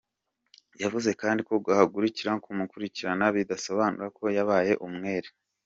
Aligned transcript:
Yavuze 0.81 1.09
kandi 1.21 1.41
ko 1.47 1.53
guhagarika 1.65 2.29
kumukurikirana 2.45 3.25
bidasobanura 3.35 4.07
ko 4.17 4.23
yabaye 4.37 4.73
umwere. 4.87 5.29